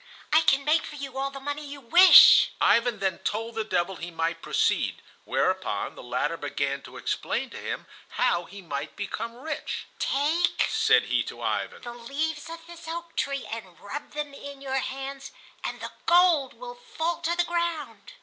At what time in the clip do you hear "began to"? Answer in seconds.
6.37-6.97